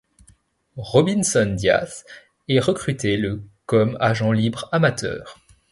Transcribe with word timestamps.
Robinzon 0.77 1.53
Díaz 1.57 2.05
est 2.47 2.59
recruté 2.59 3.17
le 3.17 3.43
comme 3.67 3.97
agent 3.99 4.31
libre 4.31 4.67
amateur. 4.71 5.37